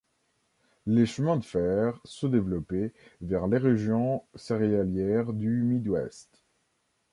Les 0.87 1.05
chemins 1.05 1.37
de 1.37 1.45
fer 1.45 1.99
se 2.05 2.25
développaient 2.25 2.91
vers 3.21 3.45
les 3.45 3.59
régions 3.59 4.23
céréalières 4.35 5.31
du 5.31 5.61
Midwest. 5.63 6.43